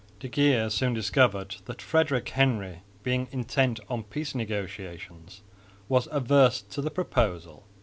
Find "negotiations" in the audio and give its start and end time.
4.33-5.43